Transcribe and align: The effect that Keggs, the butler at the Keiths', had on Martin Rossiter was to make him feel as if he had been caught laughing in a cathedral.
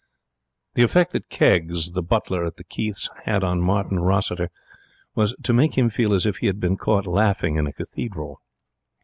The 0.73 0.81
effect 0.81 1.11
that 1.13 1.29
Keggs, 1.29 1.91
the 1.91 2.01
butler 2.01 2.43
at 2.43 2.55
the 2.55 2.63
Keiths', 2.63 3.07
had 3.25 3.43
on 3.43 3.61
Martin 3.61 3.99
Rossiter 3.99 4.49
was 5.13 5.35
to 5.43 5.53
make 5.53 5.77
him 5.77 5.89
feel 5.89 6.15
as 6.15 6.25
if 6.25 6.37
he 6.37 6.47
had 6.47 6.59
been 6.59 6.75
caught 6.75 7.05
laughing 7.05 7.57
in 7.57 7.67
a 7.67 7.71
cathedral. 7.71 8.41